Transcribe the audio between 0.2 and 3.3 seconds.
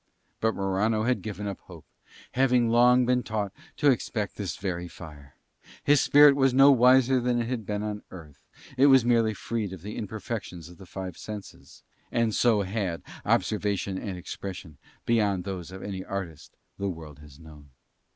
But Morano had given up hope, having long been